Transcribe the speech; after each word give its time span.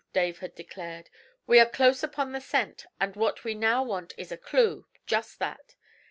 Dave 0.13 0.39
had 0.39 0.55
declared. 0.55 1.11
'We 1.45 1.59
are 1.59 1.69
close 1.69 2.01
upon 2.01 2.31
the 2.31 2.41
scent, 2.41 2.87
and 2.99 3.15
what 3.15 3.43
we 3.43 3.53
now 3.53 3.83
want 3.83 4.15
is 4.17 4.31
a 4.31 4.35
clue, 4.37 4.87
just 5.05 5.37
that. 5.37 5.75